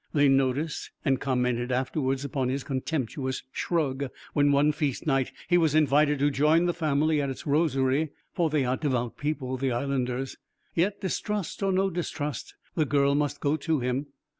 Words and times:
They 0.15 0.27
noticed 0.29 0.89
and 1.05 1.21
commented 1.21 1.71
afterwards 1.71 2.25
upon 2.25 2.49
his 2.49 2.63
contemptuous 2.63 3.43
shrug, 3.51 4.09
when 4.33 4.51
one 4.51 4.71
feast 4.71 5.05
night 5.05 5.31
he 5.47 5.59
was 5.59 5.75
invited 5.75 6.17
to 6.17 6.31
join 6.31 6.65
the 6.65 6.73
family 6.73 7.21
at 7.21 7.29
its 7.29 7.45
Rosary, 7.45 8.09
for 8.33 8.49
they 8.49 8.65
are 8.65 8.77
devout 8.77 9.15
people, 9.15 9.57
the 9.57 9.71
Islanders. 9.71 10.37
Yet, 10.73 11.01
distrust 11.01 11.61
or 11.61 11.71
no 11.71 11.91
distrust, 11.91 12.55
the 12.73 12.85
girl 12.85 13.13
must 13.13 13.41
go 13.41 13.55
to 13.57 13.79
him. 13.79 14.07